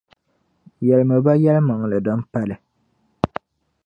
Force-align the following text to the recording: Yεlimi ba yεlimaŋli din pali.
Yεlimi 0.85 1.17
ba 1.25 1.33
yεlimaŋli 1.43 1.97
din 2.05 2.19
pali. 2.31 2.55